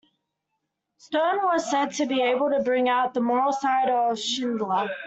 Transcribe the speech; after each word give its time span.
Stern 0.97 1.43
was 1.43 1.69
said 1.69 1.91
to 1.93 2.07
be 2.07 2.23
able 2.23 2.49
to 2.49 2.63
bring 2.63 2.89
out 2.89 3.13
the 3.13 3.21
moral 3.21 3.53
side 3.53 3.87
of 3.91 4.17
Schindler. 4.17 4.89